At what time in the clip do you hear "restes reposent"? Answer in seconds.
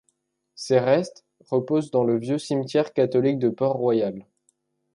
0.79-1.91